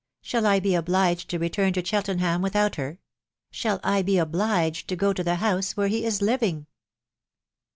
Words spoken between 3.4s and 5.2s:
Shall I be obliged to go